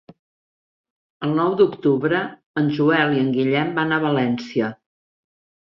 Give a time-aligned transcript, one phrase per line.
[1.27, 2.23] El nou d'octubre
[2.63, 4.73] en Joel i en Guillem van a València.